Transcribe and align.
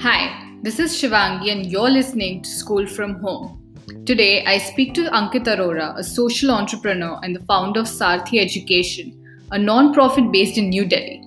Hi, 0.00 0.54
this 0.62 0.78
is 0.78 0.92
Shivangi, 0.92 1.50
and 1.50 1.66
you're 1.66 1.90
listening 1.90 2.40
to 2.42 2.48
School 2.48 2.86
from 2.86 3.18
Home. 3.18 3.74
Today, 4.06 4.44
I 4.44 4.58
speak 4.58 4.94
to 4.94 5.10
Ankit 5.10 5.46
Arora, 5.46 5.98
a 5.98 6.04
social 6.04 6.52
entrepreneur 6.52 7.18
and 7.24 7.34
the 7.34 7.44
founder 7.46 7.80
of 7.80 7.86
Sarthi 7.86 8.40
Education, 8.40 9.12
a 9.50 9.58
non 9.58 9.92
profit 9.92 10.30
based 10.30 10.56
in 10.56 10.68
New 10.68 10.84
Delhi. 10.84 11.24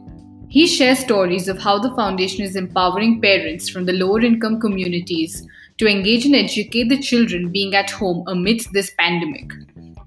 He 0.47 0.67
shares 0.67 0.99
stories 0.99 1.49
of 1.49 1.59
how 1.59 1.79
the 1.79 1.93
foundation 1.95 2.45
is 2.45 2.55
empowering 2.55 3.19
parents 3.19 3.67
from 3.67 3.83
the 3.83 3.91
lower 3.91 4.21
income 4.21 4.61
communities 4.61 5.45
to 5.77 5.85
engage 5.85 6.25
and 6.25 6.35
educate 6.35 6.87
the 6.87 7.01
children 7.01 7.51
being 7.51 7.75
at 7.75 7.91
home 7.91 8.23
amidst 8.27 8.71
this 8.71 8.93
pandemic. 8.97 9.51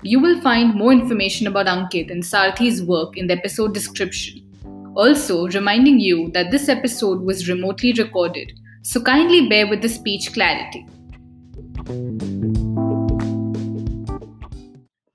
You 0.02 0.20
will 0.20 0.40
find 0.40 0.74
more 0.74 0.92
information 0.92 1.46
about 1.46 1.66
Ankit 1.66 2.10
and 2.10 2.22
Sarthi's 2.22 2.82
work 2.82 3.18
in 3.18 3.26
the 3.26 3.36
episode 3.36 3.74
description. 3.74 4.43
Also, 4.96 5.48
reminding 5.48 5.98
you 5.98 6.30
that 6.30 6.52
this 6.52 6.68
episode 6.68 7.20
was 7.22 7.48
remotely 7.48 7.92
recorded, 7.94 8.52
so 8.82 9.00
kindly 9.00 9.48
bear 9.48 9.66
with 9.66 9.82
the 9.82 9.88
speech 9.88 10.32
clarity. 10.32 10.86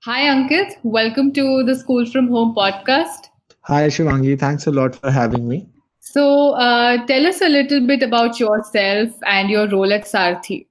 Hi, 0.04 0.26
Ankit. 0.26 0.76
Welcome 0.82 1.32
to 1.32 1.62
the 1.64 1.74
School 1.74 2.04
from 2.04 2.28
Home 2.28 2.54
podcast. 2.54 3.30
Hi, 3.62 3.86
Shivangi. 3.86 4.38
Thanks 4.38 4.66
a 4.66 4.70
lot 4.70 4.96
for 4.96 5.10
having 5.10 5.48
me. 5.48 5.66
So, 6.00 6.50
uh, 6.50 7.06
tell 7.06 7.26
us 7.26 7.40
a 7.40 7.48
little 7.48 7.86
bit 7.86 8.02
about 8.02 8.38
yourself 8.38 9.08
and 9.26 9.48
your 9.48 9.66
role 9.66 9.94
at 9.94 10.02
Sarthi. 10.02 10.66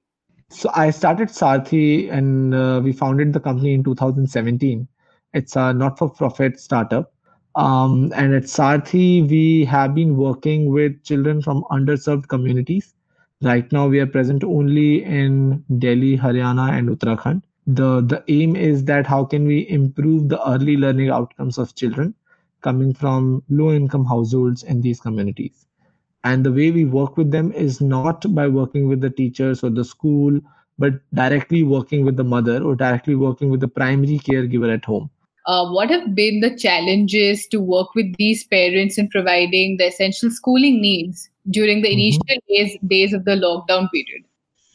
So, 0.50 0.70
I 0.72 0.90
started 0.90 1.30
Sarthi 1.30 2.12
and 2.12 2.54
uh, 2.54 2.80
we 2.84 2.92
founded 2.92 3.32
the 3.32 3.40
company 3.40 3.74
in 3.74 3.82
2017. 3.82 4.86
It's 5.34 5.56
a 5.56 5.72
not 5.72 5.98
for 5.98 6.08
profit 6.08 6.60
startup 6.60 7.12
um, 7.60 8.10
and 8.16 8.34
at 8.34 8.44
Sarthi, 8.44 9.28
we 9.28 9.66
have 9.66 9.94
been 9.94 10.16
working 10.16 10.70
with 10.72 11.02
children 11.04 11.42
from 11.42 11.64
underserved 11.64 12.28
communities. 12.28 12.94
Right 13.42 13.70
now, 13.70 13.86
we 13.86 14.00
are 14.00 14.06
present 14.06 14.42
only 14.44 15.04
in 15.04 15.62
Delhi, 15.78 16.16
Haryana, 16.16 16.72
and 16.78 16.88
Uttarakhand. 16.88 17.42
The, 17.66 18.00
the 18.00 18.24
aim 18.28 18.56
is 18.56 18.84
that 18.84 19.06
how 19.06 19.24
can 19.24 19.46
we 19.46 19.68
improve 19.68 20.30
the 20.30 20.40
early 20.48 20.78
learning 20.78 21.10
outcomes 21.10 21.58
of 21.58 21.74
children 21.74 22.14
coming 22.62 22.94
from 22.94 23.42
low 23.50 23.72
income 23.72 24.06
households 24.06 24.62
in 24.62 24.80
these 24.80 25.00
communities. 25.00 25.66
And 26.24 26.44
the 26.44 26.52
way 26.52 26.70
we 26.70 26.86
work 26.86 27.18
with 27.18 27.30
them 27.30 27.52
is 27.52 27.80
not 27.82 28.34
by 28.34 28.48
working 28.48 28.88
with 28.88 29.02
the 29.02 29.10
teachers 29.10 29.62
or 29.62 29.70
the 29.70 29.84
school, 29.84 30.40
but 30.78 30.94
directly 31.12 31.62
working 31.62 32.06
with 32.06 32.16
the 32.16 32.24
mother 32.24 32.62
or 32.62 32.74
directly 32.74 33.16
working 33.16 33.50
with 33.50 33.60
the 33.60 33.68
primary 33.68 34.18
caregiver 34.18 34.72
at 34.72 34.84
home 34.84 35.10
uh, 35.50 35.68
what 35.68 35.90
have 35.90 36.14
been 36.14 36.38
the 36.40 36.56
challenges 36.56 37.46
to 37.48 37.60
work 37.60 37.92
with 37.96 38.14
these 38.16 38.44
parents 38.44 38.98
in 38.98 39.08
providing 39.08 39.76
the 39.78 39.86
essential 39.88 40.30
schooling 40.30 40.80
needs 40.80 41.28
during 41.50 41.82
the 41.82 41.88
mm-hmm. 41.88 41.98
initial 41.98 42.22
mm-hmm. 42.30 42.54
days, 42.54 42.78
days 42.86 43.12
of 43.12 43.24
the 43.24 43.32
lockdown 43.32 43.90
period? 43.90 44.22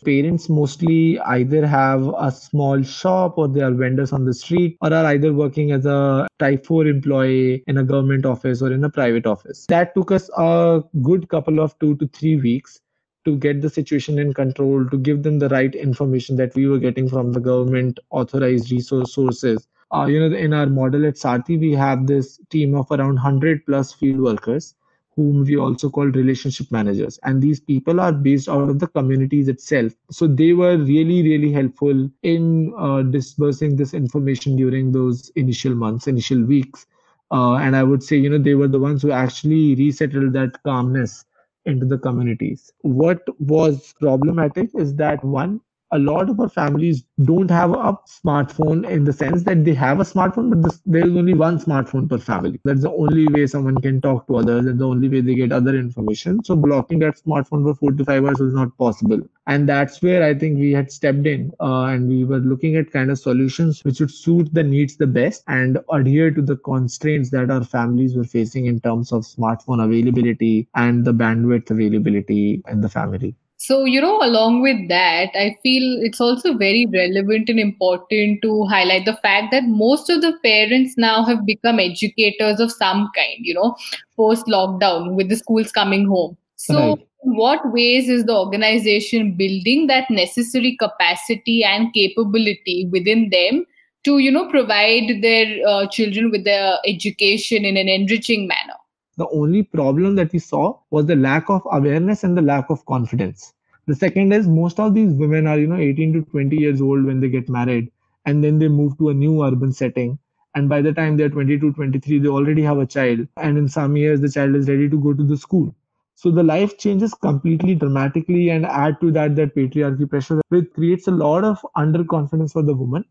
Parents 0.03 0.49
mostly 0.49 1.17
either 1.19 1.65
have 1.65 2.13
a 2.19 2.29
small 2.29 2.83
shop 2.83 3.37
or 3.37 3.47
they 3.47 3.61
are 3.61 3.71
vendors 3.71 4.11
on 4.11 4.25
the 4.25 4.33
street 4.33 4.77
or 4.81 4.93
are 4.93 5.05
either 5.05 5.31
working 5.33 5.71
as 5.71 5.85
a 5.85 6.27
type 6.39 6.65
4 6.65 6.87
employee 6.87 7.63
in 7.67 7.77
a 7.77 7.83
government 7.83 8.25
office 8.25 8.61
or 8.61 8.73
in 8.73 8.83
a 8.83 8.89
private 8.89 9.25
office. 9.25 9.65
That 9.69 9.95
took 9.95 10.11
us 10.11 10.29
a 10.37 10.83
good 11.01 11.29
couple 11.29 11.61
of 11.61 11.79
two 11.79 11.95
to 11.95 12.07
three 12.09 12.35
weeks 12.35 12.81
to 13.23 13.37
get 13.37 13.61
the 13.61 13.69
situation 13.69 14.19
in 14.19 14.33
control, 14.33 14.87
to 14.89 14.97
give 14.97 15.23
them 15.23 15.39
the 15.39 15.49
right 15.49 15.73
information 15.73 16.35
that 16.35 16.53
we 16.53 16.67
were 16.67 16.79
getting 16.79 17.07
from 17.09 17.31
the 17.31 17.39
government 17.39 17.99
authorized 18.11 18.71
resource 18.71 19.13
sources 19.13 19.65
uh, 19.93 20.05
you 20.05 20.19
know, 20.19 20.35
in 20.35 20.53
our 20.53 20.67
model 20.67 21.05
at 21.05 21.15
Sarthi, 21.15 21.59
we 21.59 21.73
have 21.73 22.07
this 22.07 22.39
team 22.49 22.75
of 22.75 22.87
around 22.91 23.15
100 23.15 23.65
plus 23.65 23.93
field 23.93 24.19
workers 24.19 24.75
whom 25.15 25.45
we 25.45 25.55
also 25.57 25.89
call 25.89 26.05
relationship 26.07 26.69
managers. 26.71 27.17
And 27.23 27.41
these 27.41 27.59
people 27.59 28.01
are 28.01 28.11
based 28.11 28.49
out 28.49 28.69
of 28.69 28.79
the 28.79 28.87
communities 28.87 29.47
itself. 29.47 29.93
So 30.11 30.27
they 30.27 30.51
were 30.51 30.77
really, 30.77 31.23
really 31.23 31.51
helpful 31.53 32.09
in 32.23 32.73
uh, 32.77 33.03
dispersing 33.03 33.77
this 33.77 33.93
information 33.93 34.57
during 34.57 34.91
those 34.91 35.29
initial 35.35 35.73
months, 35.73 36.07
initial 36.07 36.43
weeks. 36.43 36.85
Uh, 37.31 37.55
and 37.55 37.75
I 37.75 37.83
would 37.83 38.03
say, 38.03 38.17
you 38.17 38.29
know, 38.29 38.37
they 38.37 38.55
were 38.55 38.67
the 38.67 38.79
ones 38.79 39.01
who 39.01 39.11
actually 39.11 39.75
resettled 39.75 40.33
that 40.33 40.61
calmness 40.63 41.23
into 41.65 41.85
the 41.85 41.97
communities. 41.97 42.71
What 42.81 43.21
was 43.39 43.93
problematic 43.99 44.69
is 44.75 44.95
that 44.95 45.23
one, 45.23 45.61
a 45.95 45.99
lot 45.99 46.29
of 46.29 46.39
our 46.39 46.49
families 46.49 47.03
don't 47.23 47.49
have 47.49 47.71
a 47.71 47.97
smartphone 48.05 48.87
in 48.89 49.05
the 49.05 49.13
sense 49.13 49.43
that 49.43 49.63
they 49.63 49.73
have 49.73 49.99
a 50.01 50.03
smartphone, 50.03 50.61
but 50.61 50.77
there 50.85 51.07
is 51.07 51.15
only 51.15 51.33
one 51.33 51.57
smartphone 51.57 52.09
per 52.09 52.17
family. 52.17 52.59
That's 52.65 52.81
the 52.81 52.91
only 52.91 53.27
way 53.27 53.47
someone 53.47 53.77
can 53.77 54.01
talk 54.01 54.27
to 54.27 54.37
others 54.37 54.65
and 54.65 54.77
the 54.79 54.87
only 54.87 55.07
way 55.07 55.21
they 55.21 55.35
get 55.35 55.53
other 55.53 55.75
information. 55.75 56.43
So 56.43 56.55
blocking 56.55 56.99
that 56.99 57.15
smartphone 57.15 57.63
for 57.63 57.75
four 57.75 57.91
to 57.93 58.05
five 58.05 58.25
hours 58.25 58.41
is 58.41 58.53
not 58.53 58.77
possible. 58.77 59.21
And 59.47 59.69
that's 59.69 60.01
where 60.01 60.23
I 60.23 60.33
think 60.33 60.59
we 60.59 60.73
had 60.73 60.91
stepped 60.91 61.25
in 61.25 61.53
uh, 61.61 61.85
and 61.85 62.09
we 62.09 62.25
were 62.25 62.39
looking 62.39 62.75
at 62.75 62.91
kind 62.91 63.09
of 63.09 63.19
solutions 63.19 63.83
which 63.85 64.01
would 64.01 64.11
suit 64.11 64.53
the 64.53 64.63
needs 64.63 64.97
the 64.97 65.07
best 65.07 65.43
and 65.47 65.79
adhere 65.93 66.31
to 66.31 66.41
the 66.41 66.57
constraints 66.57 67.29
that 67.29 67.49
our 67.49 67.63
families 67.63 68.17
were 68.17 68.23
facing 68.25 68.65
in 68.65 68.81
terms 68.81 69.13
of 69.13 69.23
smartphone 69.23 69.83
availability 69.85 70.67
and 70.75 71.05
the 71.05 71.13
bandwidth 71.13 71.69
availability 71.69 72.61
in 72.67 72.81
the 72.81 72.89
family. 72.89 73.35
So, 73.57 73.85
you 73.85 74.01
know, 74.01 74.19
along 74.21 74.61
with 74.61 74.89
that, 74.89 75.29
I 75.33 75.55
feel 75.63 75.99
it's 76.03 76.19
also 76.19 76.57
very 76.57 76.85
relevant 76.91 77.49
and 77.49 77.59
important 77.59 78.41
to 78.41 78.65
highlight 78.65 79.05
the 79.05 79.15
fact 79.17 79.51
that 79.51 79.63
most 79.65 80.09
of 80.09 80.21
the 80.21 80.33
parents 80.43 80.95
now 80.97 81.23
have 81.23 81.45
become 81.45 81.79
educators 81.79 82.59
of 82.59 82.71
some 82.71 83.09
kind, 83.15 83.37
you 83.39 83.53
know, 83.53 83.75
post 84.17 84.45
lockdown 84.47 85.15
with 85.15 85.29
the 85.29 85.37
schools 85.37 85.71
coming 85.71 86.05
home. 86.05 86.37
So, 86.57 86.75
right. 86.75 87.07
in 87.23 87.35
what 87.37 87.71
ways 87.71 88.09
is 88.09 88.25
the 88.25 88.35
organization 88.35 89.35
building 89.37 89.87
that 89.87 90.11
necessary 90.11 90.75
capacity 90.77 91.63
and 91.63 91.93
capability 91.93 92.89
within 92.91 93.29
them 93.29 93.65
to, 94.03 94.19
you 94.19 94.31
know, 94.31 94.49
provide 94.49 95.21
their 95.21 95.65
uh, 95.65 95.87
children 95.87 96.29
with 96.29 96.43
their 96.43 96.77
education 96.85 97.63
in 97.63 97.77
an 97.77 97.87
enriching 97.87 98.47
manner? 98.47 98.75
The 99.17 99.27
only 99.29 99.63
problem 99.63 100.15
that 100.15 100.31
we 100.31 100.39
saw 100.39 100.79
was 100.89 101.05
the 101.05 101.15
lack 101.17 101.49
of 101.49 101.61
awareness 101.71 102.23
and 102.23 102.37
the 102.37 102.41
lack 102.41 102.69
of 102.69 102.85
confidence. 102.85 103.53
The 103.87 103.95
second 103.95 104.31
is 104.31 104.47
most 104.47 104.79
of 104.79 104.93
these 104.93 105.13
women 105.13 105.47
are, 105.47 105.59
you 105.59 105.67
know, 105.67 105.75
18 105.75 106.13
to 106.13 106.21
20 106.21 106.55
years 106.55 106.81
old 106.81 107.03
when 107.03 107.19
they 107.19 107.29
get 107.29 107.49
married 107.49 107.91
and 108.25 108.43
then 108.43 108.59
they 108.59 108.67
move 108.69 108.97
to 108.99 109.09
a 109.09 109.13
new 109.13 109.43
urban 109.43 109.73
setting. 109.73 110.17
And 110.53 110.69
by 110.69 110.81
the 110.81 110.93
time 110.93 111.17
they're 111.17 111.29
22, 111.29 111.73
23, 111.73 112.19
they 112.19 112.29
already 112.29 112.61
have 112.63 112.77
a 112.79 112.85
child. 112.85 113.27
And 113.37 113.57
in 113.57 113.67
some 113.67 113.97
years, 113.97 114.21
the 114.21 114.29
child 114.29 114.55
is 114.55 114.69
ready 114.69 114.89
to 114.89 114.97
go 114.99 115.13
to 115.13 115.23
the 115.23 115.37
school. 115.37 115.75
So 116.15 116.31
the 116.31 116.43
life 116.43 116.77
changes 116.77 117.13
completely 117.13 117.75
dramatically 117.75 118.49
and 118.49 118.65
add 118.65 118.99
to 119.01 119.11
that 119.11 119.35
that 119.35 119.55
patriarchy 119.55 120.09
pressure, 120.09 120.41
which 120.49 120.71
creates 120.73 121.07
a 121.07 121.11
lot 121.11 121.43
of 121.43 121.65
underconfidence 121.75 122.53
for 122.53 122.63
the 122.63 122.73
woman 122.73 123.05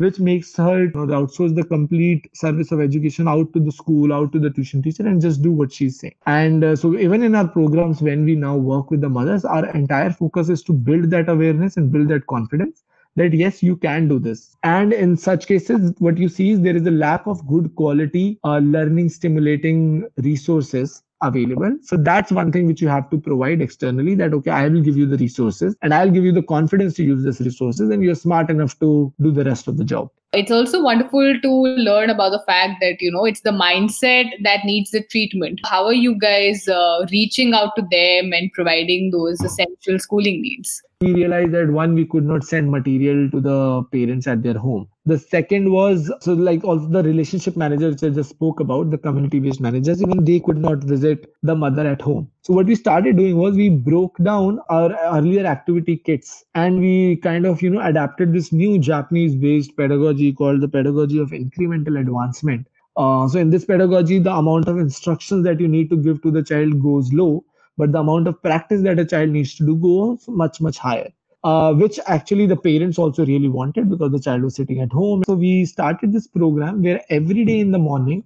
which 0.00 0.18
makes 0.18 0.56
her 0.56 0.84
you 0.84 0.92
know, 0.94 1.06
outsource 1.18 1.54
the 1.54 1.64
complete 1.64 2.28
service 2.34 2.72
of 2.72 2.80
education 2.80 3.28
out 3.28 3.52
to 3.52 3.60
the 3.60 3.70
school, 3.70 4.12
out 4.12 4.32
to 4.32 4.38
the 4.38 4.50
tuition 4.50 4.82
teacher, 4.82 5.06
and 5.06 5.20
just 5.20 5.42
do 5.42 5.52
what 5.52 5.72
she's 5.72 6.00
saying. 6.00 6.14
And 6.26 6.64
uh, 6.64 6.76
so, 6.76 6.98
even 6.98 7.22
in 7.22 7.34
our 7.34 7.46
programs, 7.46 8.00
when 8.00 8.24
we 8.24 8.34
now 8.34 8.56
work 8.56 8.90
with 8.90 9.02
the 9.02 9.10
mothers, 9.10 9.44
our 9.44 9.66
entire 9.70 10.10
focus 10.10 10.48
is 10.48 10.62
to 10.64 10.72
build 10.72 11.10
that 11.10 11.28
awareness 11.28 11.76
and 11.76 11.92
build 11.92 12.08
that 12.08 12.26
confidence 12.26 12.82
that 13.16 13.34
yes 13.34 13.62
you 13.62 13.76
can 13.76 14.06
do 14.08 14.18
this 14.20 14.56
and 14.62 14.92
in 14.92 15.16
such 15.16 15.46
cases 15.48 15.92
what 15.98 16.16
you 16.16 16.28
see 16.28 16.50
is 16.50 16.60
there 16.60 16.76
is 16.76 16.86
a 16.86 16.92
lack 16.92 17.26
of 17.26 17.44
good 17.48 17.74
quality 17.74 18.38
uh, 18.44 18.58
learning 18.58 19.08
stimulating 19.08 20.08
resources 20.18 21.02
available. 21.22 21.76
So 21.82 21.96
that's 21.96 22.32
one 22.32 22.52
thing 22.52 22.66
which 22.66 22.80
you 22.80 22.88
have 22.88 23.10
to 23.10 23.18
provide 23.18 23.60
externally 23.60 24.14
that, 24.16 24.32
okay, 24.34 24.50
I 24.50 24.68
will 24.68 24.80
give 24.80 24.96
you 24.96 25.06
the 25.06 25.16
resources 25.16 25.76
and 25.82 25.92
I'll 25.92 26.10
give 26.10 26.24
you 26.24 26.32
the 26.32 26.42
confidence 26.42 26.94
to 26.94 27.04
use 27.04 27.24
these 27.24 27.40
resources 27.40 27.90
and 27.90 28.02
you're 28.02 28.14
smart 28.14 28.50
enough 28.50 28.78
to 28.80 29.12
do 29.20 29.30
the 29.30 29.44
rest 29.44 29.68
of 29.68 29.76
the 29.76 29.84
job. 29.84 30.10
It's 30.32 30.50
also 30.50 30.80
wonderful 30.82 31.40
to 31.40 31.50
learn 31.50 32.08
about 32.08 32.30
the 32.30 32.42
fact 32.46 32.74
that, 32.80 33.00
you 33.00 33.10
know, 33.10 33.24
it's 33.24 33.40
the 33.40 33.50
mindset 33.50 34.30
that 34.44 34.64
needs 34.64 34.92
the 34.92 35.02
treatment. 35.02 35.60
How 35.64 35.84
are 35.86 35.92
you 35.92 36.16
guys 36.16 36.68
uh, 36.68 37.06
reaching 37.10 37.52
out 37.52 37.74
to 37.76 37.82
them 37.82 38.32
and 38.32 38.52
providing 38.52 39.10
those 39.10 39.40
essential 39.40 39.98
schooling 39.98 40.40
needs? 40.40 40.82
We 41.02 41.14
realized 41.14 41.52
that 41.52 41.70
one 41.70 41.94
we 41.94 42.04
could 42.04 42.26
not 42.26 42.44
send 42.44 42.70
material 42.70 43.30
to 43.30 43.40
the 43.40 43.82
parents 43.84 44.26
at 44.26 44.42
their 44.42 44.58
home. 44.58 44.86
The 45.06 45.18
second 45.18 45.72
was 45.72 46.12
so 46.20 46.34
like 46.34 46.62
also 46.62 46.88
the 46.88 47.02
relationship 47.02 47.56
managers 47.56 47.94
which 47.94 48.10
i 48.10 48.14
just 48.14 48.28
spoke 48.28 48.60
about 48.60 48.90
the 48.90 48.98
community 48.98 49.40
based 49.40 49.62
managers 49.62 50.02
even 50.02 50.22
they 50.26 50.40
could 50.40 50.58
not 50.58 50.84
visit 50.84 51.32
the 51.42 51.54
mother 51.54 51.86
at 51.86 52.02
home. 52.02 52.30
So 52.42 52.52
what 52.52 52.66
we 52.66 52.74
started 52.74 53.16
doing 53.16 53.38
was 53.38 53.56
we 53.56 53.70
broke 53.70 54.18
down 54.18 54.60
our 54.68 54.94
earlier 55.16 55.46
activity 55.46 55.96
kits 55.96 56.44
and 56.54 56.80
we 56.80 57.16
kind 57.16 57.46
of 57.46 57.62
you 57.62 57.70
know 57.70 57.80
adapted 57.80 58.34
this 58.34 58.52
new 58.52 58.78
japanese 58.78 59.34
based 59.34 59.74
pedagogy 59.78 60.34
called 60.34 60.60
the 60.60 60.68
pedagogy 60.68 61.18
of 61.18 61.30
incremental 61.30 61.98
advancement. 61.98 62.66
Uh, 62.98 63.26
so 63.26 63.38
in 63.38 63.48
this 63.48 63.64
pedagogy 63.64 64.18
the 64.18 64.34
amount 64.34 64.68
of 64.68 64.76
instructions 64.76 65.44
that 65.44 65.60
you 65.60 65.68
need 65.68 65.88
to 65.88 65.96
give 65.96 66.20
to 66.20 66.30
the 66.30 66.42
child 66.42 66.82
goes 66.82 67.10
low 67.14 67.42
but 67.80 67.92
the 67.92 68.00
amount 68.04 68.28
of 68.32 68.40
practice 68.48 68.82
that 68.88 68.98
a 69.04 69.08
child 69.14 69.30
needs 69.38 69.54
to 69.54 69.66
do 69.70 69.76
goes 69.86 70.28
much 70.42 70.60
much 70.68 70.78
higher 70.78 71.10
uh, 71.44 71.72
which 71.82 71.98
actually 72.06 72.46
the 72.46 72.56
parents 72.68 72.98
also 72.98 73.26
really 73.26 73.48
wanted 73.58 73.90
because 73.90 74.12
the 74.12 74.24
child 74.28 74.42
was 74.42 74.54
sitting 74.62 74.80
at 74.80 74.92
home 75.00 75.22
so 75.26 75.34
we 75.46 75.54
started 75.74 76.12
this 76.12 76.28
program 76.40 76.82
where 76.82 77.00
every 77.20 77.44
day 77.52 77.60
in 77.60 77.72
the 77.78 77.84
morning 77.90 78.24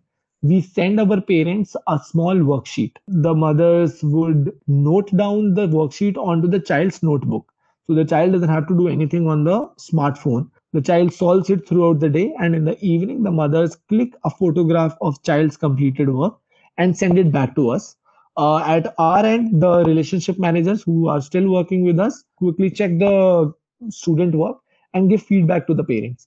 we 0.51 0.61
send 0.61 1.01
our 1.01 1.21
parents 1.23 1.75
a 1.89 1.99
small 1.99 2.35
worksheet. 2.35 2.97
The 3.09 3.35
mothers 3.35 4.03
would 4.03 4.53
note 4.67 5.11
down 5.17 5.55
the 5.55 5.67
worksheet 5.67 6.19
onto 6.19 6.49
the 6.49 6.61
child's 6.61 7.03
notebook. 7.03 7.51
So 7.87 7.95
the 7.95 8.05
child 8.05 8.33
doesn't 8.33 8.51
have 8.51 8.69
to 8.69 8.77
do 8.77 8.89
anything 8.89 9.27
on 9.27 9.45
the 9.45 9.71
smartphone. 9.79 10.51
The 10.75 10.83
child 10.83 11.15
solves 11.15 11.49
it 11.49 11.67
throughout 11.67 12.01
the 12.01 12.11
day, 12.11 12.35
and 12.39 12.55
in 12.55 12.67
the 12.67 12.79
evening, 12.85 13.23
the 13.23 13.31
mothers 13.31 13.77
click 13.89 14.13
a 14.25 14.31
photograph 14.31 14.99
of 15.01 15.23
child's 15.23 15.57
completed 15.57 16.11
work 16.11 16.37
and 16.77 16.95
send 16.95 17.19
it 17.19 17.33
back 17.33 17.55
to 17.55 17.71
us. 17.71 17.97
Uh, 18.37 18.59
at 18.59 18.95
our 18.99 19.25
end, 19.25 19.61
the 19.63 19.85
relationship 19.85 20.39
managers 20.39 20.83
who 20.83 21.09
are 21.09 21.21
still 21.21 21.49
working 21.51 21.85
with 21.85 22.01
us 22.01 22.25
quickly 22.37 22.71
check 22.71 22.99
the 22.99 23.53
student 23.91 24.35
work 24.35 24.59
and 24.93 25.09
give 25.09 25.23
feedback 25.23 25.67
to 25.67 25.75
the 25.75 25.85
parents. 25.85 26.27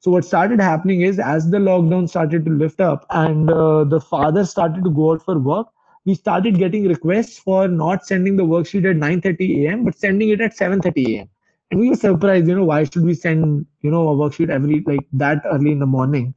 So 0.00 0.10
what 0.10 0.24
started 0.24 0.60
happening 0.60 1.00
is 1.00 1.18
as 1.18 1.50
the 1.50 1.58
lockdown 1.58 2.08
started 2.08 2.44
to 2.44 2.50
lift 2.50 2.80
up 2.80 3.06
and 3.10 3.50
uh, 3.50 3.84
the 3.84 4.00
father 4.00 4.44
started 4.44 4.84
to 4.84 4.90
go 4.90 5.12
out 5.12 5.22
for 5.24 5.38
work, 5.38 5.68
we 6.04 6.14
started 6.14 6.58
getting 6.58 6.86
requests 6.86 7.38
for 7.38 7.66
not 7.68 8.06
sending 8.06 8.36
the 8.36 8.44
worksheet 8.44 8.88
at 8.88 8.96
9:30 8.96 9.66
a.m. 9.66 9.84
but 9.84 9.98
sending 9.98 10.28
it 10.28 10.40
at 10.40 10.56
7:30 10.56 11.16
a.m. 11.16 11.28
And 11.70 11.80
we 11.80 11.88
were 11.90 11.96
surprised, 11.96 12.46
you 12.46 12.54
know, 12.54 12.64
why 12.64 12.84
should 12.84 13.04
we 13.04 13.14
send, 13.14 13.66
you 13.82 13.90
know, 13.90 14.08
a 14.08 14.14
worksheet 14.14 14.50
every 14.50 14.82
like 14.86 15.06
that 15.14 15.42
early 15.46 15.72
in 15.72 15.80
the 15.80 15.86
morning? 15.86 16.34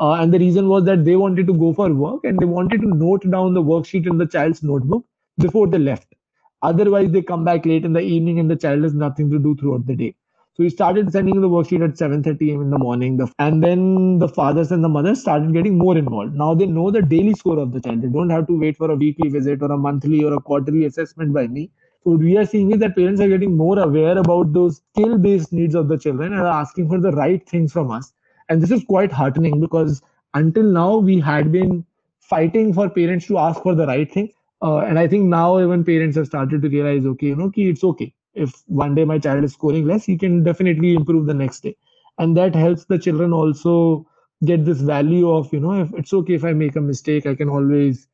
Uh, 0.00 0.12
and 0.14 0.32
the 0.32 0.38
reason 0.38 0.68
was 0.68 0.84
that 0.84 1.04
they 1.04 1.16
wanted 1.16 1.46
to 1.46 1.54
go 1.54 1.72
for 1.72 1.92
work 1.92 2.24
and 2.24 2.38
they 2.38 2.46
wanted 2.46 2.80
to 2.80 2.88
note 2.88 3.28
down 3.30 3.54
the 3.54 3.62
worksheet 3.62 4.06
in 4.06 4.18
the 4.18 4.26
child's 4.26 4.62
notebook 4.62 5.04
before 5.38 5.66
they 5.66 5.78
left. 5.78 6.14
Otherwise, 6.62 7.10
they 7.12 7.22
come 7.22 7.44
back 7.44 7.64
late 7.66 7.84
in 7.84 7.92
the 7.92 8.00
evening 8.00 8.38
and 8.40 8.50
the 8.50 8.56
child 8.56 8.82
has 8.82 8.94
nothing 8.94 9.30
to 9.30 9.38
do 9.38 9.54
throughout 9.56 9.86
the 9.86 9.94
day. 9.96 10.14
So 10.56 10.64
we 10.64 10.70
started 10.70 11.12
sending 11.12 11.40
the 11.40 11.48
worksheet 11.48 11.84
at 11.84 11.96
7:30 11.96 12.50
a.m. 12.50 12.62
in 12.62 12.70
the 12.70 12.78
morning. 12.78 13.20
And 13.38 13.62
then 13.62 14.18
the 14.18 14.28
fathers 14.28 14.72
and 14.72 14.82
the 14.82 14.88
mothers 14.88 15.20
started 15.20 15.52
getting 15.52 15.78
more 15.78 15.96
involved. 15.96 16.34
Now 16.34 16.54
they 16.54 16.66
know 16.66 16.90
the 16.90 17.02
daily 17.02 17.34
score 17.34 17.58
of 17.60 17.72
the 17.72 17.80
child. 17.80 18.02
They 18.02 18.08
don't 18.08 18.30
have 18.30 18.46
to 18.48 18.58
wait 18.58 18.76
for 18.76 18.90
a 18.90 18.96
weekly 18.96 19.28
visit 19.30 19.62
or 19.62 19.70
a 19.72 19.78
monthly 19.78 20.24
or 20.24 20.34
a 20.34 20.40
quarterly 20.40 20.84
assessment 20.86 21.32
by 21.32 21.46
me. 21.46 21.70
So 22.02 22.10
what 22.12 22.20
we 22.20 22.36
are 22.36 22.44
seeing 22.44 22.72
is 22.72 22.78
that 22.80 22.96
parents 22.96 23.20
are 23.20 23.28
getting 23.28 23.56
more 23.56 23.78
aware 23.78 24.18
about 24.18 24.52
those 24.52 24.80
skill-based 24.92 25.52
needs 25.52 25.74
of 25.76 25.88
the 25.88 25.98
children 25.98 26.32
and 26.32 26.42
are 26.42 26.60
asking 26.62 26.88
for 26.88 27.00
the 27.00 27.12
right 27.12 27.48
things 27.48 27.72
from 27.72 27.90
us. 27.92 28.12
And 28.48 28.60
this 28.62 28.70
is 28.70 28.84
quite 28.84 29.12
heartening 29.12 29.60
because 29.60 30.02
until 30.34 30.64
now 30.64 30.96
we 30.96 31.20
had 31.20 31.52
been 31.52 31.84
fighting 32.20 32.72
for 32.72 32.88
parents 32.88 33.26
to 33.26 33.38
ask 33.38 33.62
for 33.62 33.74
the 33.74 33.86
right 33.86 34.10
thing. 34.10 34.32
Uh, 34.62 34.78
and 34.78 34.98
I 34.98 35.06
think 35.06 35.24
now 35.24 35.58
even 35.60 35.84
parents 35.84 36.16
have 36.16 36.26
started 36.26 36.62
to 36.62 36.68
realize, 36.68 37.06
okay, 37.06 37.28
you 37.28 37.36
know, 37.36 37.50
it's 37.56 37.84
okay. 37.84 38.12
If 38.34 38.62
one 38.66 38.94
day 38.94 39.04
my 39.04 39.18
child 39.18 39.44
is 39.44 39.52
scoring 39.54 39.86
less 39.86 40.04
he 40.04 40.16
can 40.16 40.42
definitely 40.42 40.94
improve 40.94 41.26
the 41.26 41.34
next 41.34 41.60
day. 41.60 41.76
And 42.18 42.36
that 42.36 42.54
helps 42.54 42.84
the 42.84 42.98
children 42.98 43.32
also 43.32 44.06
get 44.44 44.64
this 44.64 44.80
value 44.80 45.30
of 45.30 45.52
you 45.52 45.58
know 45.60 45.80
if 45.82 45.92
it's 45.94 46.12
okay 46.12 46.34
if 46.34 46.44
i 46.44 46.52
make 46.52 46.76
a 46.76 46.80
mistake 46.80 47.26
i 47.26 47.34
can 47.34 47.48
always 47.48 48.06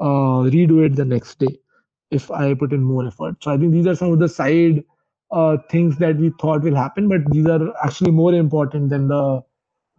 uh, 0.00 0.44
redo 0.54 0.84
it 0.84 0.94
the 0.94 1.04
next 1.06 1.38
day 1.38 1.58
if 2.10 2.30
i 2.30 2.52
put 2.54 2.72
in 2.72 2.82
more 2.82 3.06
effort. 3.06 3.36
So 3.42 3.50
i 3.50 3.56
think 3.56 3.72
these 3.72 3.86
are 3.86 3.94
some 3.94 4.12
of 4.12 4.18
the 4.18 4.28
side 4.28 4.84
uh, 5.30 5.56
things 5.70 5.96
that 5.98 6.16
we 6.16 6.30
thought 6.40 6.62
will 6.62 6.74
happen 6.74 7.08
but 7.08 7.30
these 7.30 7.46
are 7.46 7.72
actually 7.84 8.10
more 8.10 8.34
important 8.34 8.90
than 8.90 9.08
the 9.08 9.42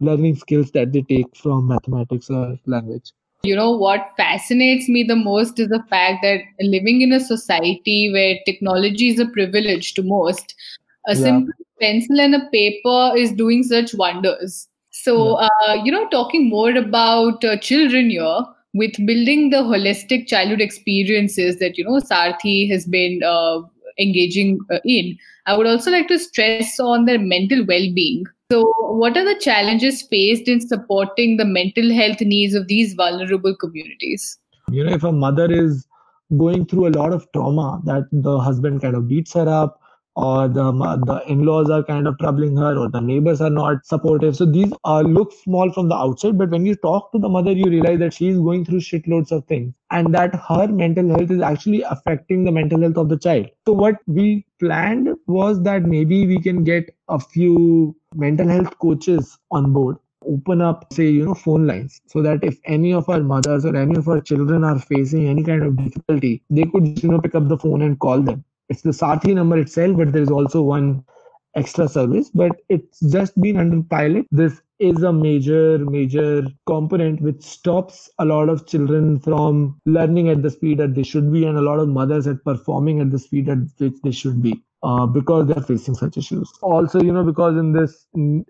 learning 0.02 0.36
skills 0.36 0.70
that 0.72 0.92
they 0.92 1.02
take 1.02 1.34
from 1.36 1.68
mathematics 1.68 2.30
or 2.30 2.58
language 2.66 3.12
you 3.42 3.56
know 3.56 3.70
what 3.70 4.10
fascinates 4.16 4.88
me 4.88 5.02
the 5.02 5.16
most 5.16 5.58
is 5.58 5.68
the 5.68 5.82
fact 5.90 6.22
that 6.22 6.40
living 6.60 7.02
in 7.02 7.12
a 7.12 7.20
society 7.20 8.10
where 8.12 8.36
technology 8.46 9.08
is 9.08 9.18
a 9.18 9.26
privilege 9.26 9.94
to 9.94 10.02
most 10.02 10.54
a 11.08 11.14
yeah. 11.14 11.22
simple 11.22 11.52
pencil 11.80 12.20
and 12.20 12.34
a 12.34 12.48
paper 12.52 13.12
is 13.16 13.32
doing 13.32 13.62
such 13.62 13.94
wonders 13.94 14.68
so 14.90 15.40
yeah. 15.40 15.48
uh, 15.48 15.74
you 15.82 15.90
know 15.90 16.08
talking 16.08 16.48
more 16.48 16.74
about 16.76 17.44
uh, 17.44 17.56
children 17.56 18.10
here 18.10 18.40
with 18.74 18.94
building 19.06 19.50
the 19.50 19.62
holistic 19.72 20.26
childhood 20.26 20.60
experiences 20.60 21.58
that 21.58 21.76
you 21.76 21.84
know 21.84 21.98
Sarthi 21.98 22.70
has 22.70 22.86
been 22.86 23.22
uh, 23.22 23.60
engaging 23.98 24.58
uh, 24.70 24.78
in 24.84 25.18
i 25.46 25.56
would 25.56 25.66
also 25.66 25.90
like 25.90 26.08
to 26.08 26.18
stress 26.18 26.78
on 26.80 27.04
their 27.04 27.18
mental 27.18 27.64
well-being 27.66 28.24
so, 28.52 28.70
what 28.80 29.16
are 29.16 29.24
the 29.24 29.40
challenges 29.40 30.02
faced 30.02 30.46
in 30.46 30.60
supporting 30.60 31.38
the 31.38 31.44
mental 31.46 31.90
health 31.90 32.20
needs 32.20 32.52
of 32.52 32.66
these 32.68 32.92
vulnerable 32.92 33.56
communities? 33.56 34.38
You 34.70 34.84
know, 34.84 34.92
if 34.92 35.04
a 35.04 35.10
mother 35.10 35.50
is 35.50 35.86
going 36.36 36.66
through 36.66 36.88
a 36.88 36.90
lot 36.90 37.14
of 37.14 37.26
trauma, 37.32 37.80
that 37.86 38.08
the 38.12 38.38
husband 38.38 38.82
kind 38.82 38.94
of 38.94 39.08
beats 39.08 39.32
her 39.32 39.48
up, 39.48 39.80
or 40.14 40.48
the 40.48 40.72
the 41.06 41.22
in-laws 41.28 41.70
are 41.70 41.82
kind 41.82 42.06
of 42.06 42.18
troubling 42.18 42.56
her 42.56 42.76
or 42.76 42.88
the 42.88 43.00
neighbors 43.00 43.40
are 43.40 43.50
not 43.50 43.84
supportive. 43.86 44.36
So 44.36 44.44
these 44.44 44.72
uh, 44.84 45.00
look 45.00 45.32
small 45.32 45.72
from 45.72 45.88
the 45.88 45.94
outside 45.94 46.36
but 46.38 46.50
when 46.50 46.66
you 46.66 46.74
talk 46.76 47.12
to 47.12 47.18
the 47.18 47.28
mother 47.28 47.52
you 47.52 47.68
realize 47.70 47.98
that 48.00 48.14
she 48.14 48.28
is 48.28 48.38
going 48.38 48.64
through 48.64 48.80
shitloads 48.80 49.32
of 49.32 49.46
things 49.46 49.72
and 49.90 50.14
that 50.14 50.34
her 50.34 50.68
mental 50.68 51.08
health 51.08 51.30
is 51.30 51.40
actually 51.40 51.82
affecting 51.82 52.44
the 52.44 52.52
mental 52.52 52.80
health 52.80 52.96
of 52.96 53.08
the 53.08 53.18
child. 53.18 53.46
So 53.66 53.72
what 53.72 53.96
we 54.06 54.44
planned 54.60 55.08
was 55.26 55.62
that 55.62 55.82
maybe 55.84 56.26
we 56.26 56.40
can 56.40 56.62
get 56.64 56.94
a 57.08 57.18
few 57.18 57.96
mental 58.14 58.48
health 58.48 58.78
coaches 58.78 59.38
on 59.50 59.72
board 59.72 59.96
open 60.26 60.60
up 60.60 60.92
say 60.92 61.08
you 61.08 61.24
know 61.24 61.34
phone 61.34 61.66
lines 61.66 62.00
so 62.06 62.22
that 62.22 62.44
if 62.44 62.58
any 62.64 62.92
of 62.92 63.08
our 63.08 63.20
mothers 63.20 63.64
or 63.64 63.74
any 63.76 63.96
of 63.96 64.08
our 64.08 64.20
children 64.20 64.62
are 64.62 64.78
facing 64.78 65.26
any 65.28 65.42
kind 65.42 65.62
of 65.64 65.76
difficulty 65.76 66.42
they 66.50 66.64
could 66.64 67.02
you 67.02 67.08
know 67.08 67.20
pick 67.20 67.34
up 67.34 67.48
the 67.48 67.58
phone 67.58 67.82
and 67.82 67.98
call 67.98 68.20
them 68.20 68.44
it's 68.72 68.82
the 68.82 68.90
Sarthi 68.90 69.34
number 69.34 69.58
itself, 69.58 69.96
but 69.98 70.12
there 70.12 70.22
is 70.22 70.30
also 70.30 70.62
one 70.62 71.04
extra 71.54 71.88
service. 71.88 72.30
But 72.30 72.52
it's 72.68 73.00
just 73.00 73.38
been 73.40 73.58
under 73.58 73.82
pilot. 73.82 74.26
This 74.30 74.60
is 74.78 75.02
a 75.02 75.12
major, 75.12 75.78
major 75.78 76.42
component 76.66 77.20
which 77.20 77.42
stops 77.42 78.10
a 78.18 78.24
lot 78.24 78.48
of 78.48 78.66
children 78.66 79.20
from 79.20 79.78
learning 79.84 80.30
at 80.30 80.42
the 80.42 80.50
speed 80.50 80.78
that 80.78 80.94
they 80.94 81.02
should 81.02 81.32
be, 81.32 81.44
and 81.44 81.58
a 81.58 81.62
lot 81.62 81.78
of 81.78 81.88
mothers 81.88 82.26
at 82.26 82.44
performing 82.44 83.00
at 83.00 83.10
the 83.10 83.18
speed 83.18 83.48
at 83.48 83.58
which 83.78 84.00
they 84.02 84.10
should 84.10 84.42
be 84.42 84.62
uh, 84.82 85.06
because 85.06 85.46
they're 85.46 85.62
facing 85.62 85.94
such 85.94 86.16
issues. 86.16 86.50
Also, 86.62 87.00
you 87.00 87.12
know, 87.12 87.24
because 87.24 87.56
in 87.56 87.72
this 87.72 88.06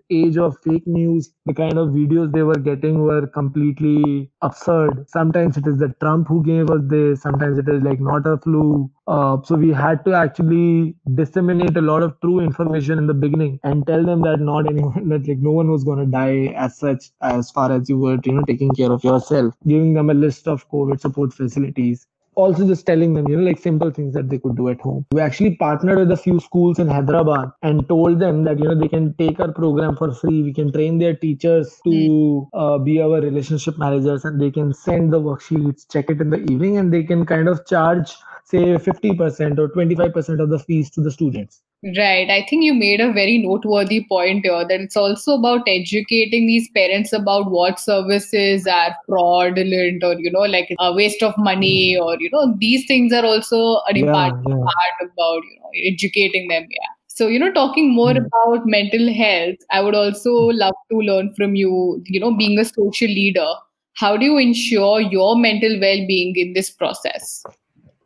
age 0.09 0.37
of 0.37 0.57
fake 0.63 0.87
news, 0.87 1.31
the 1.45 1.53
kind 1.53 1.77
of 1.77 1.89
videos 1.89 2.31
they 2.31 2.43
were 2.43 2.57
getting 2.57 3.01
were 3.01 3.27
completely 3.27 4.31
absurd. 4.41 5.05
Sometimes 5.07 5.57
it 5.57 5.67
is 5.67 5.77
the 5.77 5.93
Trump 5.99 6.27
who 6.27 6.43
gave 6.43 6.69
us 6.69 6.81
this, 6.85 7.21
sometimes 7.21 7.57
it 7.57 7.69
is 7.69 7.83
like 7.83 7.99
not 7.99 8.25
a 8.25 8.37
flu. 8.37 8.89
Uh, 9.05 9.37
so 9.43 9.55
we 9.55 9.69
had 9.69 10.03
to 10.05 10.13
actually 10.13 10.95
disseminate 11.13 11.75
a 11.75 11.81
lot 11.81 12.01
of 12.01 12.19
true 12.21 12.39
information 12.39 12.97
in 12.97 13.05
the 13.05 13.13
beginning 13.13 13.59
and 13.63 13.85
tell 13.85 14.03
them 14.03 14.21
that 14.21 14.39
not 14.39 14.67
anyone, 14.69 15.09
that 15.09 15.27
like 15.27 15.39
no 15.39 15.51
one 15.51 15.69
was 15.69 15.83
going 15.83 15.99
to 15.99 16.05
die 16.05 16.53
as 16.55 16.77
such, 16.77 17.11
as 17.21 17.51
far 17.51 17.71
as 17.71 17.89
you 17.89 17.97
were, 17.97 18.17
you 18.23 18.31
know, 18.31 18.43
taking 18.47 18.71
care 18.71 18.91
of 18.91 19.03
yourself. 19.03 19.53
Giving 19.67 19.93
them 19.93 20.09
a 20.09 20.13
list 20.13 20.47
of 20.47 20.69
COVID 20.69 20.99
support 20.99 21.33
facilities 21.33 22.07
also 22.35 22.67
just 22.67 22.85
telling 22.85 23.13
them, 23.13 23.27
you 23.27 23.37
know, 23.37 23.43
like 23.43 23.59
simple 23.59 23.91
things 23.91 24.13
that 24.13 24.29
they 24.29 24.37
could 24.37 24.55
do 24.55 24.69
at 24.69 24.81
home. 24.81 25.05
We 25.11 25.21
actually 25.21 25.55
partnered 25.55 25.99
with 25.99 26.11
a 26.11 26.17
few 26.17 26.39
schools 26.39 26.79
in 26.79 26.87
Hyderabad 26.87 27.51
and 27.61 27.87
told 27.87 28.19
them 28.19 28.43
that, 28.43 28.59
you 28.59 28.65
know, 28.65 28.75
they 28.75 28.87
can 28.87 29.13
take 29.15 29.39
our 29.39 29.51
program 29.51 29.95
for 29.95 30.13
free. 30.13 30.43
We 30.43 30.53
can 30.53 30.71
train 30.71 30.99
their 30.99 31.15
teachers 31.15 31.79
to 31.85 32.49
uh, 32.53 32.77
be 32.77 33.01
our 33.01 33.21
relationship 33.21 33.77
managers 33.77 34.25
and 34.25 34.41
they 34.41 34.51
can 34.51 34.73
send 34.73 35.13
the 35.13 35.19
worksheets, 35.19 35.91
check 35.91 36.09
it 36.09 36.21
in 36.21 36.29
the 36.29 36.39
evening, 36.51 36.77
and 36.77 36.93
they 36.93 37.03
can 37.03 37.25
kind 37.25 37.47
of 37.47 37.65
charge, 37.65 38.11
say, 38.45 38.75
50% 38.75 39.57
or 39.59 39.69
25% 39.69 40.41
of 40.41 40.49
the 40.49 40.59
fees 40.59 40.89
to 40.91 41.01
the 41.01 41.11
students. 41.11 41.61
Right. 41.97 42.29
I 42.29 42.45
think 42.49 42.63
you 42.63 42.73
made 42.73 43.01
a 43.01 43.11
very 43.11 43.37
noteworthy 43.39 44.05
point 44.07 44.45
here 44.45 44.65
that 44.65 44.79
it's 44.79 44.95
also 44.95 45.33
about 45.33 45.63
educating 45.67 46.47
these 46.47 46.69
parents 46.69 47.11
about 47.11 47.51
what 47.51 47.77
services 47.77 48.65
are 48.65 48.95
fraudulent 49.05 50.01
or, 50.01 50.17
you 50.17 50.31
know, 50.31 50.41
like 50.41 50.73
a 50.79 50.93
waste 50.93 51.21
of 51.21 51.37
money 51.37 51.97
or, 51.97 52.15
you 52.21 52.29
know, 52.31 52.55
these 52.57 52.85
things 52.87 53.11
are 53.11 53.25
also 53.25 53.57
a 53.57 53.93
yeah, 53.93 54.05
important 54.05 54.47
yeah. 54.47 54.55
part 54.55 55.11
about, 55.11 55.43
you 55.43 55.59
know, 55.59 55.71
educating 55.85 56.47
them. 56.47 56.65
Yeah. 56.69 56.87
So, 57.07 57.27
you 57.27 57.37
know, 57.37 57.51
talking 57.51 57.93
more 57.93 58.13
mm. 58.13 58.25
about 58.27 58.65
mental 58.65 59.13
health, 59.13 59.57
I 59.69 59.81
would 59.81 59.93
also 59.93 60.31
love 60.31 60.75
to 60.89 60.97
learn 60.99 61.33
from 61.35 61.55
you, 61.55 62.01
you 62.05 62.19
know, 62.19 62.33
being 62.33 62.57
a 62.59 62.65
social 62.65 63.09
leader, 63.09 63.49
how 63.95 64.15
do 64.15 64.23
you 64.23 64.37
ensure 64.37 65.01
your 65.01 65.35
mental 65.35 65.77
well 65.81 66.07
being 66.07 66.33
in 66.37 66.53
this 66.53 66.69
process? 66.69 67.43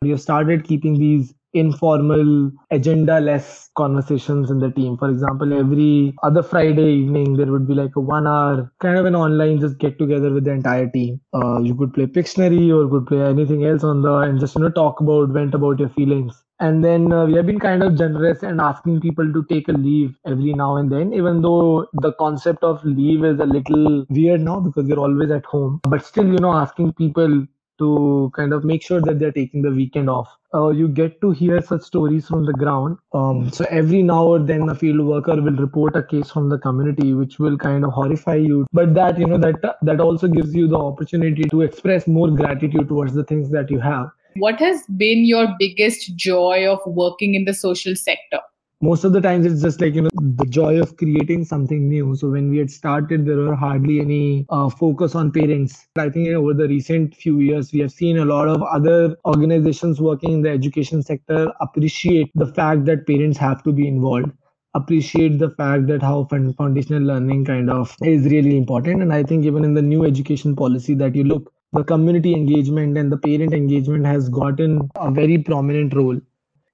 You've 0.02 0.20
started 0.20 0.64
keeping 0.64 0.98
these 0.98 1.32
informal 1.54 2.50
agenda 2.70 3.20
less 3.20 3.70
conversations 3.76 4.50
in 4.50 4.58
the 4.58 4.70
team. 4.70 4.96
For 4.98 5.10
example 5.10 5.52
every 5.58 6.14
other 6.22 6.42
friday 6.42 6.90
evening 6.94 7.36
there 7.36 7.46
would 7.46 7.66
be 7.66 7.74
like 7.74 7.96
a 7.96 8.00
one 8.00 8.26
hour 8.26 8.72
kind 8.80 8.98
of 8.98 9.06
an 9.06 9.14
online 9.14 9.60
just 9.60 9.78
get 9.78 9.98
together 9.98 10.30
with 10.32 10.44
the 10.44 10.50
entire 10.52 10.88
team. 10.88 11.20
Uh, 11.34 11.60
you 11.60 11.74
could 11.74 11.94
play 11.94 12.06
pictionary 12.06 12.70
or 12.70 12.88
could 12.88 13.06
play 13.06 13.22
anything 13.22 13.64
else 13.64 13.84
on 13.84 14.02
the 14.02 14.14
and 14.18 14.40
just 14.40 14.54
you 14.56 14.62
know 14.62 14.70
talk 14.70 15.00
about 15.00 15.30
vent 15.30 15.54
about 15.54 15.78
your 15.78 15.88
feelings. 15.90 16.44
And 16.60 16.84
then 16.84 17.12
uh, 17.12 17.24
we 17.26 17.34
have 17.34 17.46
been 17.46 17.60
kind 17.60 17.82
of 17.82 17.96
generous 17.96 18.42
and 18.42 18.60
asking 18.60 19.00
people 19.00 19.32
to 19.32 19.44
take 19.48 19.68
a 19.68 19.72
leave 19.72 20.16
every 20.26 20.52
now 20.54 20.76
and 20.76 20.90
then 20.90 21.12
even 21.12 21.40
though 21.40 21.86
the 22.02 22.12
concept 22.14 22.64
of 22.64 22.84
leave 22.84 23.24
is 23.24 23.38
a 23.40 23.44
little 23.46 24.04
weird 24.10 24.40
now 24.40 24.60
because 24.60 24.88
you're 24.88 24.98
always 24.98 25.30
at 25.30 25.44
home. 25.46 25.80
But 25.88 26.04
still 26.04 26.26
you 26.26 26.38
know 26.38 26.52
asking 26.52 26.92
people 26.94 27.46
to 27.78 28.30
kind 28.34 28.52
of 28.52 28.64
make 28.64 28.82
sure 28.82 29.00
that 29.00 29.18
they're 29.18 29.32
taking 29.32 29.62
the 29.62 29.70
weekend 29.70 30.10
off. 30.10 30.28
Uh, 30.54 30.68
you 30.68 30.88
get 30.88 31.20
to 31.20 31.30
hear 31.30 31.60
such 31.60 31.82
stories 31.82 32.26
from 32.26 32.46
the 32.46 32.52
ground. 32.52 32.96
Um, 33.12 33.50
so 33.50 33.66
every 33.70 34.02
now 34.02 34.34
and 34.34 34.48
then, 34.48 34.68
a 34.68 34.74
field 34.74 35.00
worker 35.00 35.40
will 35.40 35.56
report 35.56 35.96
a 35.96 36.02
case 36.02 36.30
from 36.30 36.48
the 36.48 36.58
community, 36.58 37.12
which 37.12 37.38
will 37.38 37.58
kind 37.58 37.84
of 37.84 37.92
horrify 37.92 38.36
you. 38.36 38.66
But 38.72 38.94
that 38.94 39.18
you 39.18 39.26
know 39.26 39.38
that 39.38 39.76
that 39.82 40.00
also 40.00 40.28
gives 40.28 40.54
you 40.54 40.68
the 40.68 40.78
opportunity 40.78 41.44
to 41.44 41.62
express 41.62 42.06
more 42.06 42.30
gratitude 42.30 42.88
towards 42.88 43.14
the 43.14 43.24
things 43.24 43.50
that 43.50 43.70
you 43.70 43.78
have. 43.80 44.10
What 44.36 44.58
has 44.60 44.84
been 44.96 45.24
your 45.24 45.48
biggest 45.58 46.14
joy 46.16 46.66
of 46.70 46.80
working 46.86 47.34
in 47.34 47.44
the 47.44 47.54
social 47.54 47.96
sector? 47.96 48.40
Most 48.80 49.04
of 49.04 49.12
the 49.12 49.20
times 49.20 49.44
it's 49.44 49.62
just 49.62 49.80
like 49.80 49.94
you 49.94 50.02
know 50.02 50.10
the 50.14 50.46
joy 50.46 50.80
of 50.80 50.96
creating 50.96 51.44
something 51.44 51.88
new. 51.88 52.14
So 52.16 52.30
when 52.30 52.50
we 52.50 52.58
had 52.58 52.70
started 52.70 53.26
there 53.26 53.36
were 53.36 53.54
hardly 53.56 54.00
any 54.00 54.46
uh, 54.50 54.68
focus 54.68 55.14
on 55.14 55.32
parents. 55.32 55.86
I 55.96 56.08
think 56.10 56.28
over 56.28 56.54
the 56.54 56.68
recent 56.68 57.14
few 57.14 57.40
years 57.40 57.72
we 57.72 57.80
have 57.80 57.92
seen 57.92 58.18
a 58.18 58.24
lot 58.24 58.48
of 58.48 58.62
other 58.62 59.16
organizations 59.26 60.00
working 60.00 60.32
in 60.32 60.42
the 60.42 60.50
education 60.50 61.02
sector 61.02 61.52
appreciate 61.60 62.30
the 62.34 62.46
fact 62.46 62.84
that 62.86 63.06
parents 63.06 63.38
have 63.38 63.62
to 63.64 63.72
be 63.72 63.88
involved 63.88 64.30
appreciate 64.74 65.38
the 65.38 65.50
fact 65.50 65.86
that 65.88 66.02
how 66.02 66.24
foundational 66.24 67.02
learning 67.02 67.44
kind 67.44 67.70
of 67.70 67.96
is 68.02 68.24
really 68.26 68.56
important. 68.56 69.02
And 69.02 69.12
i 69.12 69.22
think 69.22 69.44
even 69.44 69.64
in 69.64 69.74
the 69.74 69.82
new 69.82 70.04
education 70.04 70.54
policy 70.54 70.94
that 70.94 71.14
you 71.14 71.24
look 71.24 71.52
the 71.72 71.84
community 71.84 72.32
engagement 72.34 72.96
and 72.96 73.12
the 73.12 73.18
parent 73.18 73.52
engagement 73.52 74.06
has 74.06 74.28
gotten 74.28 74.88
a 74.96 75.10
very 75.10 75.36
prominent 75.36 75.94
role 75.94 76.18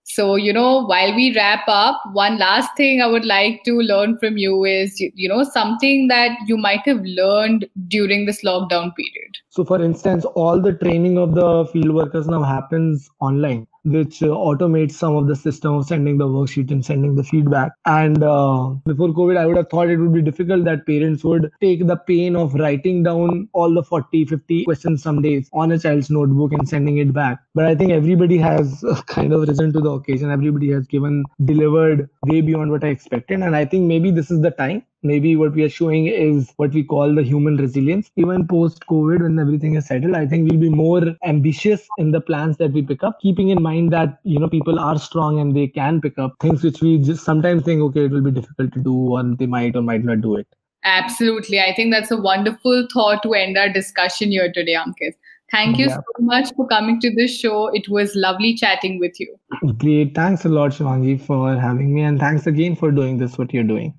so, 0.07 0.37
you 0.37 0.53
know, 0.53 0.85
while 0.85 1.15
we 1.15 1.35
wrap 1.35 1.65
up, 1.67 1.99
one 2.13 2.39
last 2.39 2.77
thing 2.77 3.01
I 3.01 3.07
would 3.07 3.25
like 3.25 3.65
to 3.65 3.81
learn 3.81 4.19
from 4.19 4.37
you 4.37 4.65
is, 4.65 5.01
you 5.01 5.29
know, 5.29 5.45
something 5.45 6.09
that 6.09 6.37
you 6.47 6.59
might 6.59 6.83
have 6.85 7.01
learned 7.03 7.67
during 7.89 8.27
this 8.27 8.43
lockdown 8.45 8.95
period. 8.95 9.39
So, 9.49 9.65
for 9.65 9.83
instance, 9.83 10.27
all 10.27 10.61
the 10.61 10.75
training 10.75 11.17
of 11.17 11.35
the 11.35 11.67
field 11.73 11.95
workers 11.95 12.27
now 12.27 12.43
happens 12.43 13.11
online 13.21 13.67
which 13.85 14.23
uh, 14.23 14.27
automates 14.27 14.93
some 14.93 15.17
of 15.17 15.27
the 15.27 15.37
system 15.37 15.75
of 15.75 15.87
sending 15.87 16.19
the 16.19 16.27
worksheet 16.27 16.71
and 16.71 16.85
sending 16.85 17.15
the 17.15 17.25
feedback. 17.25 17.73
And 17.87 18.23
uh, 18.23 18.75
before 18.85 19.09
COVID, 19.09 19.37
I 19.37 19.47
would 19.47 19.57
have 19.57 19.69
thought 19.71 19.89
it 19.89 19.99
would 19.99 20.13
be 20.13 20.23
difficult 20.23 20.65
that 20.65 20.87
parents 20.87 21.23
would 21.25 21.51
take 21.61 21.87
the 21.87 21.97
pain 21.97 22.37
of 22.37 22.55
writing 22.55 23.03
down 23.03 23.49
all 23.53 23.73
the 23.73 23.83
40, 23.83 24.25
50 24.25 24.65
questions 24.65 25.03
some 25.03 25.23
days 25.23 25.49
on 25.53 25.73
a 25.73 25.79
child's 25.79 26.11
notebook 26.11 26.53
and 26.53 26.69
sending 26.69 26.99
it 26.99 27.13
back. 27.13 27.39
But 27.55 27.67
I 27.67 27.75
think 27.75 27.93
everybody 27.93 28.39
has 28.39 28.85
kind 29.07 29.33
of 29.33 29.47
risen 29.49 29.73
to 29.73 29.81
the 29.81 29.91
occasion. 29.91 30.31
Everybody 30.31 30.71
has 30.73 30.87
given, 30.87 31.25
delivered 31.45 32.09
way 32.27 32.41
beyond 32.41 32.71
what 32.71 32.85
I 32.85 32.89
expected. 32.89 33.41
And 33.41 33.55
I 33.55 33.65
think 33.65 33.85
maybe 33.85 34.11
this 34.11 34.31
is 34.31 34.41
the 34.41 34.51
time 34.51 34.83
maybe 35.05 35.37
what 35.37 35.53
we 35.53 35.63
are 35.63 35.69
showing 35.69 36.07
is 36.07 36.53
what 36.57 36.73
we 36.73 36.83
call 36.83 37.15
the 37.15 37.23
human 37.23 37.57
resilience. 37.57 38.11
Even 38.17 38.49
post 38.49 38.85
COVID, 38.87 39.23
when 39.23 39.39
everything 39.39 39.75
is 39.75 39.87
settled, 39.87 40.15
I 40.15 40.27
think 40.27 40.51
we'll 40.51 40.61
be 40.61 40.71
more 40.71 41.15
ambitious 41.25 41.87
in 41.99 42.11
the 42.11 42.21
plans 42.21 42.57
that 42.57 42.73
we 42.73 42.83
pick 42.83 43.05
up, 43.05 43.21
keeping 43.21 43.51
in 43.51 43.63
mind 43.63 43.93
that, 43.93 44.19
you 44.25 44.39
know, 44.39 44.49
people 44.49 44.79
are 44.79 44.99
strong 44.99 45.39
and 45.39 45.55
they 45.55 45.69
can 45.69 46.01
pick 46.01 46.19
up 46.19 46.35
things 46.41 46.65
which 46.65 46.81
we 46.81 46.99
just 46.99 47.25
sometimes 47.25 47.63
think, 47.65 47.83
okay, 47.83 48.07
it 48.07 48.11
will 48.11 48.23
be 48.23 48.31
difficult 48.31 48.73
to 48.73 48.81
do, 48.81 49.17
and 49.17 49.39
they 49.39 49.47
might 49.47 49.77
or 49.77 49.83
might 49.83 50.05
not 50.05 50.21
do 50.21 50.37
it. 50.37 50.47
Absolutely. 50.85 51.61
I 51.61 51.75
think 51.75 51.93
that's 51.93 52.11
a 52.11 52.17
wonderful 52.17 52.87
thought 52.93 53.23
to 53.23 53.35
end 53.35 53.57
our 53.57 53.69
discussion 53.69 54.31
here 54.31 54.53
today, 54.53 54.75
Ankit. 54.75 55.13
Thank 55.51 55.79
you 55.79 55.87
yeah. 55.87 55.97
so 55.97 56.03
much 56.21 56.53
for 56.57 56.67
coming 56.67 57.01
to 57.01 57.15
this 57.15 57.39
show. 57.39 57.69
It 57.69 57.89
was 57.89 58.15
lovely 58.17 58.55
chatting 58.55 58.99
with 58.99 59.21
you. 59.21 59.37
Great. 59.79 60.15
Thanks 60.15 60.45
a 60.45 60.49
lot, 60.49 60.73
Shivangi, 60.73 61.21
for 61.21 61.55
having 61.55 61.95
me. 61.95 62.03
And 62.03 62.19
thanks 62.19 62.47
again 62.47 62.75
for 62.75 62.91
doing 62.91 63.19
this, 63.19 63.39
what 63.39 63.55
you're 63.55 63.63
doing. 63.63 63.95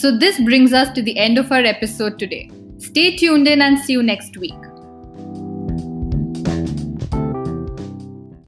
So, 0.00 0.16
this 0.16 0.40
brings 0.40 0.72
us 0.72 0.88
to 0.94 1.02
the 1.02 1.18
end 1.18 1.36
of 1.36 1.52
our 1.52 1.58
episode 1.58 2.18
today. 2.18 2.50
Stay 2.78 3.18
tuned 3.18 3.46
in 3.46 3.60
and 3.60 3.78
see 3.78 3.92
you 3.92 4.02
next 4.02 4.34
week. 4.38 4.54